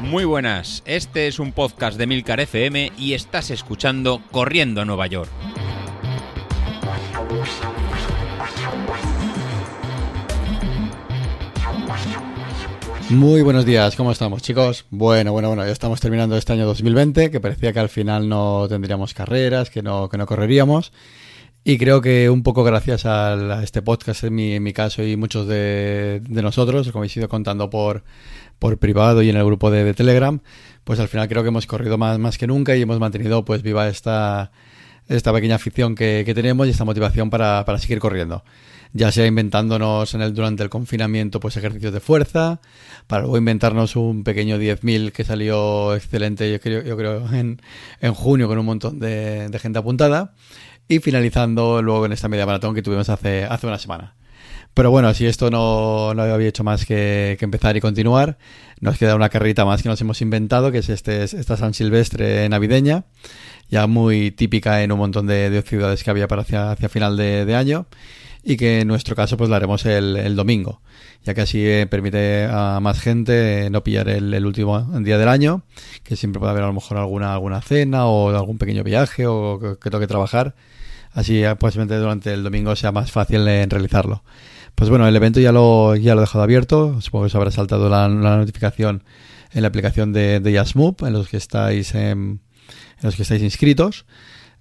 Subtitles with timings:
[0.00, 5.06] Muy buenas, este es un podcast de Milcar FM y estás escuchando Corriendo a Nueva
[5.08, 5.30] York.
[13.10, 14.84] Muy buenos días, ¿cómo estamos chicos?
[14.90, 18.66] Bueno, bueno, bueno, ya estamos terminando este año 2020, que parecía que al final no
[18.68, 20.92] tendríamos carreras, que no, que no correríamos.
[21.68, 25.16] Y creo que un poco gracias a, este podcast, en mi, en mi, caso y
[25.16, 28.04] muchos de, nosotros, como habéis ido contando por,
[28.60, 30.38] por privado y en el grupo de, Telegram,
[30.84, 33.62] pues al final creo que hemos corrido más, más que nunca y hemos mantenido pues
[33.62, 34.52] viva esta,
[35.08, 38.44] esta pequeña afición que, que tenemos y esta motivación para, para seguir corriendo.
[38.92, 42.60] Ya sea inventándonos en el, durante el confinamiento pues ejercicios de fuerza,
[43.08, 47.60] para luego inventarnos un pequeño 10.000 que salió excelente yo creo, yo creo en,
[48.00, 50.32] en junio con un montón de, gente apuntada
[50.88, 54.14] y finalizando luego en esta media maratón que tuvimos hace, hace una semana.
[54.76, 58.36] Pero bueno, si esto no, no había hecho más que, empezar y continuar,
[58.78, 62.46] nos queda una carrita más que nos hemos inventado, que es este, esta San Silvestre
[62.50, 63.04] navideña,
[63.70, 67.54] ya muy típica en un montón de, ciudades que había para hacia, hacia final de,
[67.54, 67.86] año
[68.44, 70.82] y que en nuestro caso pues la haremos el, el domingo,
[71.24, 75.28] ya que así eh, permite a más gente eh, no pillar el, último día del
[75.28, 75.62] año,
[76.04, 79.58] que siempre puede haber a lo mejor alguna, alguna cena o algún pequeño viaje o
[79.58, 80.54] que, que toque trabajar,
[81.16, 84.22] así eh, posiblemente durante el domingo sea más fácil en realizarlo.
[84.76, 87.50] Pues bueno, el evento ya lo, ya lo he dejado abierto, supongo que os habrá
[87.50, 89.02] saltado la, notificación
[89.52, 92.40] en la aplicación de, de en los que estáis en
[93.02, 94.06] los que estáis inscritos.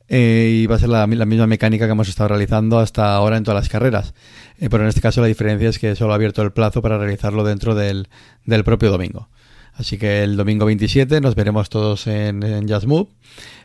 [0.08, 3.44] Eh, y va a ser la, misma mecánica que hemos estado realizando hasta ahora en
[3.44, 4.14] todas las carreras.
[4.59, 6.98] Eh, pero en este caso la diferencia es que solo ha abierto el plazo para
[6.98, 8.08] realizarlo dentro del,
[8.45, 9.30] del propio domingo.
[9.78, 12.68] Así que el domingo 27 nos veremos todos en, en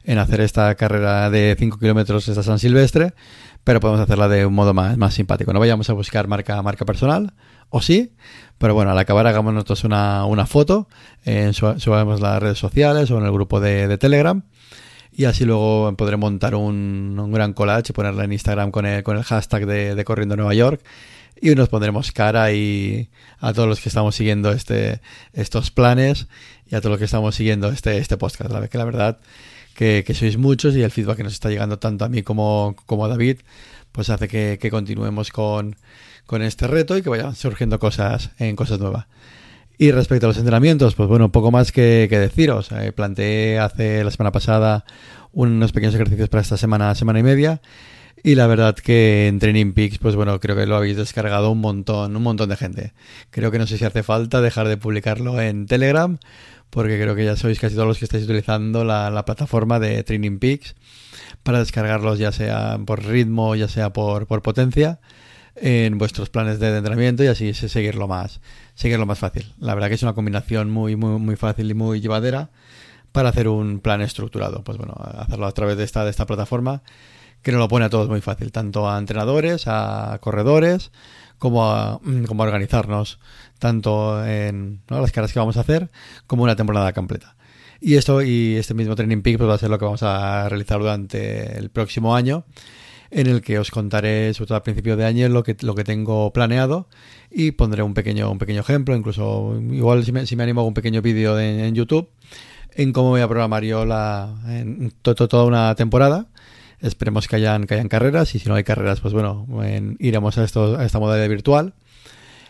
[0.04, 3.14] en hacer esta carrera de 5 kilómetros esta San Silvestre,
[3.62, 5.52] pero podemos hacerla de un modo más, más simpático.
[5.52, 7.34] No vayamos a buscar marca, marca personal,
[7.68, 8.12] o sí,
[8.58, 10.88] pero bueno, al acabar hagamos nosotros una, una foto,
[11.24, 14.42] eh, subamos las redes sociales o en el grupo de Telegram
[15.20, 19.02] y así luego podré montar un, un gran collage y ponerla en Instagram con el,
[19.02, 20.80] con el hashtag de, Corriendo Nueva York
[21.42, 25.02] y nos pondremos cara y a todos los que estamos siguiendo este,
[25.34, 26.26] estos planes
[26.70, 28.50] y a todos los que estamos siguiendo este, este podcast.
[28.50, 29.18] La, que la verdad
[29.74, 32.74] que, que sois muchos y el feedback que nos está llegando tanto a mí como,
[32.86, 33.40] como a David
[33.92, 35.76] pues hace que, que continuemos con,
[36.24, 39.04] con este reto y que vayan surgiendo cosas en cosas nuevas.
[39.80, 42.70] Y respecto a los entrenamientos, pues bueno, poco más que, deciros.
[42.70, 44.84] Eh, planteé hace la semana pasada
[45.32, 47.62] unos pequeños ejercicios para esta semana, semana y media.
[48.22, 51.62] Y la verdad que en Training Peaks, pues bueno, creo que lo habéis descargado un
[51.62, 52.92] montón, un montón de gente.
[53.30, 56.18] Creo que no sé si hace falta dejar de publicarlo en Telegram,
[56.68, 60.40] porque creo que ya sois casi todos los que estáis utilizando la, plataforma de Training
[60.40, 60.74] Peaks
[61.42, 65.00] para descargarlos ya sea por ritmo, ya sea por, por potencia
[65.60, 68.40] en vuestros planes de entrenamiento y así seguirlo más,
[68.74, 69.52] seguirlo más fácil.
[69.58, 72.50] La verdad que es una combinación muy, muy, muy fácil y muy llevadera
[73.12, 74.64] para hacer un plan estructurado.
[74.64, 76.82] Pues bueno, hacerlo a través de esta, de esta plataforma
[77.42, 80.92] que nos lo pone a todos muy fácil, tanto a entrenadores, a corredores,
[81.38, 83.18] como a, como a organizarnos,
[83.58, 85.90] tanto en las caras que vamos a hacer,
[86.26, 87.36] como una temporada completa.
[87.80, 90.48] Y esto y este mismo Training Peak pues va a ser lo que vamos a
[90.48, 92.44] realizar durante el próximo año
[93.10, 95.84] en el que os contaré, sobre todo a principio de año, lo que, lo que
[95.84, 96.88] tengo planeado
[97.30, 101.38] y pondré un pequeño, un pequeño ejemplo, incluso igual si me, animo un pequeño vídeo
[101.38, 102.08] en YouTube
[102.74, 106.28] en cómo voy a programar yo la, en toda una temporada.
[106.80, 109.46] Esperemos que hayan, que hayan carreras y si no hay carreras, pues bueno,
[109.98, 111.74] iremos a, esto, a esta modalidad virtual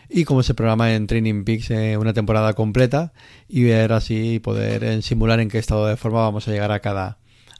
[0.09, 3.13] y cómo se programa en Training Peaks eh, una temporada completa
[3.49, 6.79] y ver así poder en simular en qué estado de forma vamos a llegar a
[6.79, 7.17] cada,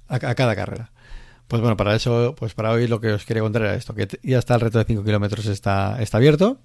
[0.08, 0.92] a cada carrera.
[1.52, 4.08] Pues bueno, para eso, pues para hoy lo que os quería contar era esto, que
[4.24, 6.62] ya está el reto de 5 kilómetros está, está abierto.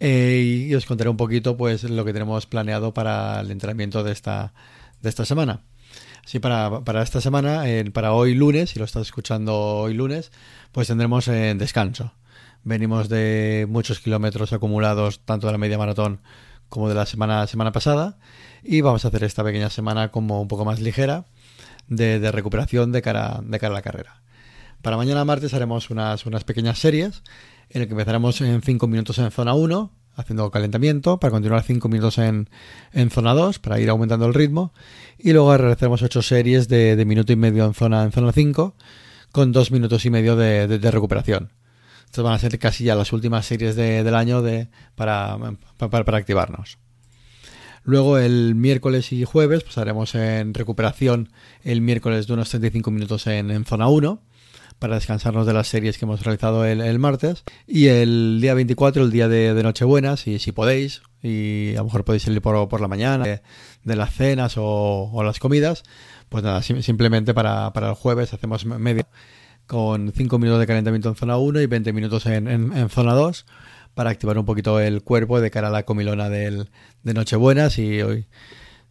[0.00, 4.10] Eh, y os contaré un poquito pues lo que tenemos planeado para el entrenamiento de
[4.10, 4.54] esta,
[5.02, 5.60] de esta semana.
[6.24, 10.32] Así para, para esta semana, para hoy lunes, si lo estás escuchando hoy lunes,
[10.72, 12.12] pues tendremos en descanso.
[12.64, 16.22] Venimos de muchos kilómetros acumulados, tanto de la media maratón
[16.68, 18.18] como de la semana, semana pasada,
[18.64, 21.26] y vamos a hacer esta pequeña semana como un poco más ligera
[21.88, 24.22] de, recuperación de cara, de cara a la carrera.
[24.82, 27.22] Para mañana martes haremos unas, unas pequeñas series
[27.70, 31.88] en el que empezaremos en 5 minutos en zona 1, haciendo calentamiento, para continuar 5
[31.88, 32.48] minutos en,
[32.92, 34.72] en, zona 2, para ir aumentando el ritmo,
[35.18, 38.74] y luego realizaremos 8 series de, de, minuto y medio en zona, en zona 5,
[39.32, 41.52] con 2 minutos y medio de, de, recuperación.
[42.06, 45.36] Estas van a ser casi ya las últimas series del año de, para,
[45.76, 46.78] para, para activarnos.
[47.86, 51.30] Luego el miércoles y jueves pues en recuperación
[51.62, 54.20] el miércoles de unos 35 minutos en, zona 1
[54.80, 57.44] para descansarnos de las series que hemos realizado el, martes.
[57.64, 62.04] Y el día 24, el día de, Nochebuena, si, si podéis, y a lo mejor
[62.04, 63.24] podéis salir por, la mañana,
[63.84, 65.84] de, las cenas o, las comidas,
[66.28, 69.06] pues nada, simplemente para, para el jueves hacemos media
[69.66, 73.46] con 5 minutos de calentamiento en zona 1 y 20 minutos en, en, zona 2
[73.96, 76.68] para activar un poquito el cuerpo de cara a la comilona del,
[77.02, 78.26] de Nochebuena, si hoy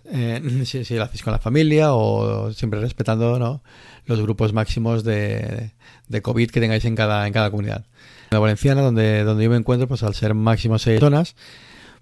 [0.05, 3.61] eh, si, si, lo hacéis con la familia o siempre respetando ¿no?
[4.07, 5.73] los grupos máximos de,
[6.07, 7.85] de, COVID que tengáis en cada, en cada comunidad.
[8.31, 11.35] En la Valenciana, donde, donde yo me encuentro, pues al ser máximo seis zonas,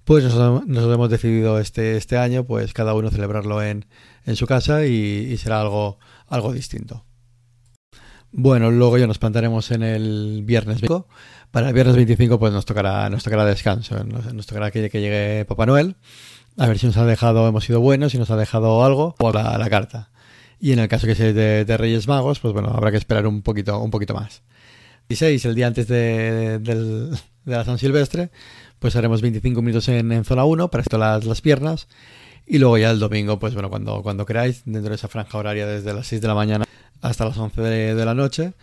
[0.05, 0.63] pues nosotros,
[0.93, 3.85] hemos decidido este, este año, pues cada uno celebrarlo en,
[4.25, 5.99] en su casa y, será algo,
[6.29, 7.03] algo distinto.
[8.35, 11.07] Bueno, luego ya nos plantaremos en el viernes 25.
[11.51, 15.45] Para el viernes 25 pues nos tocará, nos tocará descanso, nos, tocará que, que llegue
[15.45, 15.95] Papá Noel
[16.57, 19.31] a ver si nos ha dejado, hemos sido buenos, si nos ha dejado algo, o
[19.31, 20.09] la, carta.
[20.59, 23.27] Y en el caso que sea de, de, Reyes Magos, pues bueno, habrá que esperar
[23.27, 24.43] un poquito, un poquito más.
[25.09, 28.31] 16, el día antes de, de, la San Silvestre,
[28.79, 31.87] pues haremos 25 minutos en, zona 1 para esto las, las piernas.
[32.45, 35.65] Y luego ya el domingo, pues bueno, cuando, cuando queráis, dentro de esa franja horaria
[35.65, 36.65] desde las 6 de la mañana
[37.03, 38.53] hasta las 11 de, la noche,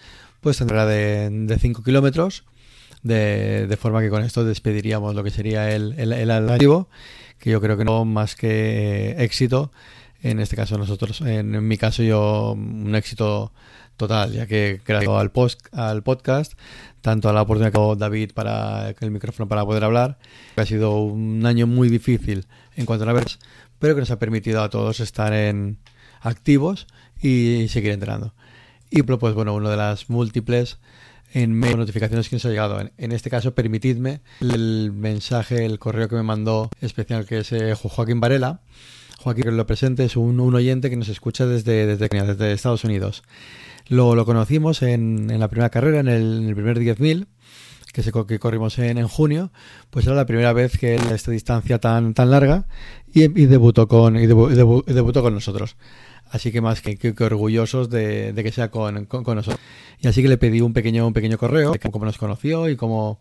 [0.41, 2.45] pues tendrá de, de 5 kilómetros,
[3.03, 6.87] de, forma que con esto despediríamos lo que sería el, el, el,
[7.39, 9.71] que yo creo que no más que éxito.
[10.23, 13.53] En este caso nosotros, en, mi caso yo un éxito
[13.97, 16.55] total, ya que gracias al, post, al podcast,
[17.03, 20.19] tanto a la oportunidad que dio David para el micrófono para poder hablar,
[20.57, 22.47] ha sido un año muy difícil
[22.77, 23.39] en cuanto a la veras,
[23.79, 25.79] pero que nos ha permitido a todos estar en
[26.21, 26.87] activos
[27.21, 28.35] y seguir entrenando.
[28.91, 30.79] Y pues bueno, una de las múltiples
[31.33, 32.81] en de notificaciones que nos ha llegado.
[32.97, 37.75] En, este caso, permitidme el mensaje, el correo que me mandó especial, que es eh,
[37.75, 38.61] Joaquín Varela.
[39.19, 43.23] Joaquín, que lo presente, es un, oyente que nos escucha desde, desde, desde Estados Unidos.
[43.89, 47.27] Lo, conocimos en, en, la primera carrera, en el, en el primer 10.000
[47.93, 49.53] que, que corrimos en, en, junio,
[49.91, 52.67] pues era la primera vez que él, esta distancia tan, tan larga
[53.13, 55.77] y debutó con y debutó con nosotros.
[56.31, 59.59] Así que más que, orgullosos de, que sea con, nosotros.
[59.99, 62.77] Y así que le pedí un pequeño, un pequeño correo de cómo nos conoció y
[62.77, 63.21] cómo,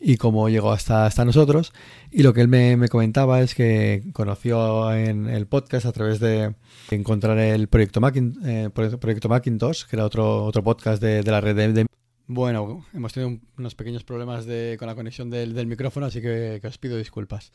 [0.00, 1.72] y cómo llegó hasta, hasta nosotros.
[2.10, 6.54] Y lo que él me, comentaba es que conoció en el podcast a través de
[6.90, 8.00] encontrar el proyecto,
[8.44, 11.86] eh, proyecto Macintosh, que era otro, otro podcast de, la red de,
[12.26, 16.58] Bueno, hemos tenido unos pequeños problemas de, con la conexión del, del micrófono, así que,
[16.60, 17.52] que, os pido disculpas.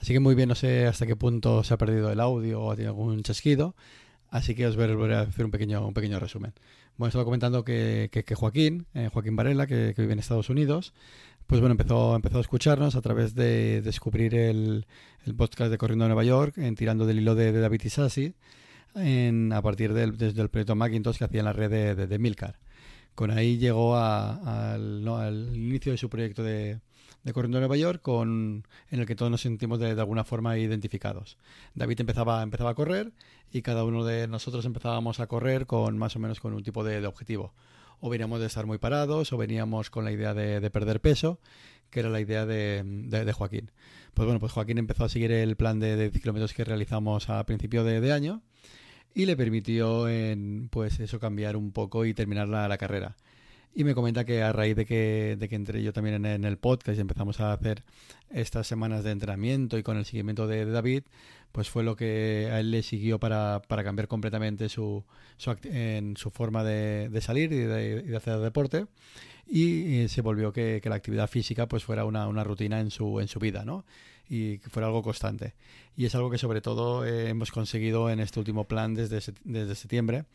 [0.00, 2.72] Así que muy bien, no sé hasta qué punto se ha perdido el audio o
[2.72, 3.74] ha tenido algún chasquido.
[4.34, 6.54] Así que os voy a hacer un pequeño, un pequeño resumen.
[6.96, 10.92] Bueno, estaba comentando que, que, Joaquín, eh, Joaquín Varela, que, vive en Estados Unidos,
[11.46, 14.86] pues bueno, empezó, empezó a escucharnos a través de descubrir el,
[15.24, 18.34] el podcast de Corriendo a Nueva York, en tirando del hilo de, David Isasi,
[18.96, 22.18] en, a partir del, desde el proyecto Macintosh que hacía en la red de, de,
[22.18, 22.58] Milcar.
[23.14, 26.80] Con ahí llegó al, al inicio de su proyecto de,
[27.24, 30.58] de Corriendo a Nueva York con, en el que todos nos sentimos de, alguna forma
[30.58, 31.38] identificados.
[31.74, 33.12] David empezaba, empezaba a correr
[33.50, 36.84] y cada uno de nosotros empezábamos a correr con más o menos con un tipo
[36.84, 37.54] de, objetivo.
[38.00, 41.40] O veníamos de estar muy parados o veníamos con la idea de, perder peso,
[41.88, 43.70] que era la idea de, Joaquín.
[44.12, 47.44] Pues bueno, pues Joaquín empezó a seguir el plan de, 10 kilómetros que realizamos a
[47.46, 48.42] principio de, año
[49.14, 53.16] y le permitió en, pues eso cambiar un poco y terminar la carrera.
[53.76, 56.58] Y me comenta que a raíz de que, de que entré yo también en, el
[56.58, 57.82] podcast y empezamos a hacer
[58.30, 61.02] estas semanas de entrenamiento y con el seguimiento de, David,
[61.50, 65.02] pues fue lo que a él le siguió para, para cambiar completamente su,
[65.36, 68.86] su, forma de, de salir y de, hacer deporte.
[69.48, 73.18] Y, se volvió que, que, la actividad física pues fuera una, una, rutina en su,
[73.18, 73.84] en su vida, ¿no?
[74.28, 75.54] Y que fuera algo constante.
[75.96, 79.74] Y es algo que sobre todo eh, hemos conseguido en este último plan desde, desde
[79.74, 80.26] septiembre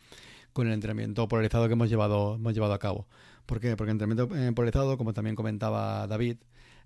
[0.52, 3.06] con el entrenamiento polarizado que hemos llevado, hemos llevado a cabo.
[3.46, 3.76] ¿Por qué?
[3.76, 6.36] Porque el entrenamiento eh, polarizado, como también comentaba David,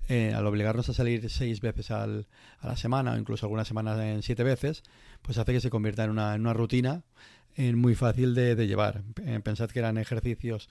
[0.08, 2.26] eh, al obligarnos a salir seis veces al,
[2.58, 4.82] a la semana o incluso algunas semanas en siete veces,
[5.22, 7.02] pues hace que se convierta en una, en una rutina
[7.56, 9.02] en muy fácil de, llevar.
[9.24, 10.68] Eh, pensad que eran ejercicios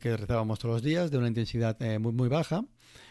[0.00, 2.64] que realizábamos todos los días de una intensidad muy, muy baja,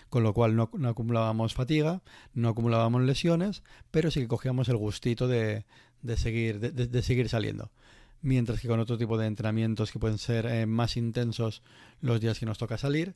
[0.09, 2.01] con lo cual no, no, acumulábamos fatiga,
[2.33, 5.65] no acumulábamos lesiones, pero sí que cogíamos el gustito de,
[6.03, 7.71] de seguir, de, de seguir saliendo
[8.21, 11.61] mientras que con otro tipo de entrenamientos que pueden ser eh, más intensos
[12.01, 13.15] los días que nos toca salir,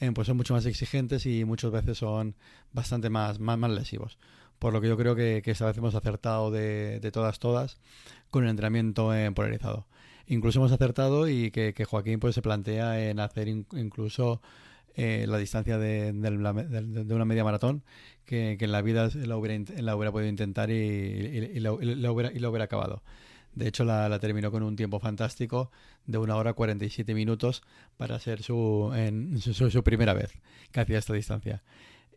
[0.00, 2.34] eh, pues son mucho más exigentes y muchas veces son
[2.72, 4.18] bastante más, más, más lesivos.
[4.58, 7.78] Por lo que yo creo que, esta vez hemos acertado de, de todas, todas
[8.30, 9.86] con el entrenamiento eh, polarizado.
[10.26, 14.42] Incluso hemos acertado y que, Joaquín pues se plantea en hacer incluso
[14.96, 17.84] la distancia de, de, una media maratón
[18.24, 22.40] que, en la vida la hubiera, la hubiera podido intentar y, y, la, hubiera, y,
[22.40, 23.02] la, hubiera, acabado
[23.54, 25.70] De hecho, la, terminó con un tiempo fantástico
[26.06, 27.62] de una hora 47 minutos
[27.96, 30.32] para ser su, en, su primera vez
[30.72, 31.62] que hacía esta distancia.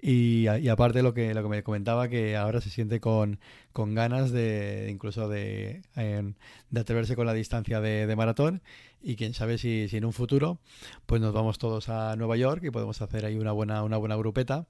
[0.04, 3.40] Y, aparte lo que, lo que me comentaba, que ahora se siente con,
[3.72, 8.64] con ganas de incluso de, de atreverse con la distancia de, maratón
[9.04, 10.60] y quién sabe si, si, en un futuro
[11.06, 14.16] pues nos vamos todos a Nueva York y podemos hacer ahí una buena, una buena
[14.16, 14.66] grupeta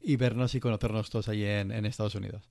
[0.00, 2.48] y vernos y conocernos todos en, en Estados Unidos.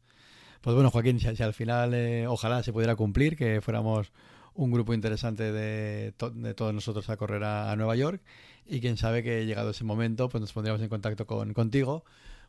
[0.65, 4.11] Pues bueno, Joaquín, si, al final eh, ojalá se pudiera cumplir, que fuéramos
[4.55, 8.19] un grupo interesante de, todos nosotros a correr a, Nueva York
[8.65, 12.03] y quién sabe que llegado ese momento pues nos pondríamos en contacto con, contigo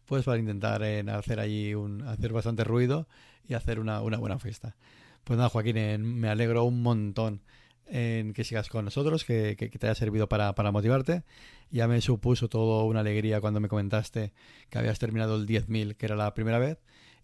[0.07, 3.07] pues para intentar en hacer allí un, hacer bastante ruido
[3.47, 4.77] y hacer una, una buena fiesta.
[5.25, 5.77] Pues nada, Joaquín,
[6.19, 7.43] me alegro un montón
[7.85, 11.23] en que sigas con nosotros, que, que, te haya servido para, para, motivarte.
[11.71, 14.33] Ya me supuso todo una alegría cuando me comentaste
[14.71, 16.79] que habías terminado el 10.000, que era la primera vez,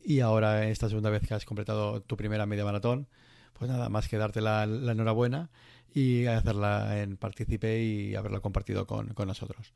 [0.05, 3.07] y ahora esta segunda vez que has completado tu primera media maratón,
[3.53, 5.51] pues nada más que darte la, enhorabuena
[5.95, 9.73] y hacerla en partícipe y haberla compartido con, nosotros.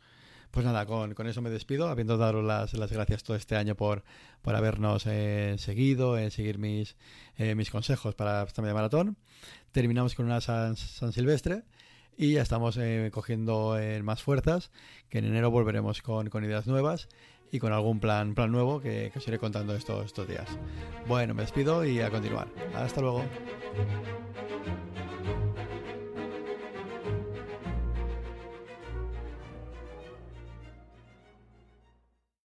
[0.50, 3.74] Pues nada, con, con, eso me despido, habiendo dado las, las gracias todo este año
[3.74, 4.04] por,
[4.42, 6.96] por habernos eh, seguido, en seguir mis,
[7.36, 9.16] eh, mis consejos para esta media maratón.
[9.72, 11.64] Terminamos con una San, Silvestre
[12.16, 14.70] y ya estamos eh, cogiendo más fuerzas,
[15.10, 17.08] que en enero volveremos con, con ideas nuevas
[17.50, 20.48] y con algún plan, plan nuevo que, que os iré contando estos, estos días.
[21.06, 22.48] Bueno, me despido y a continuar.
[22.74, 23.24] Hasta luego.